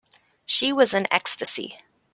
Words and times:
She 0.47 0.73
was 0.73 0.95
in 0.95 1.07
ecstasy. 1.13 1.77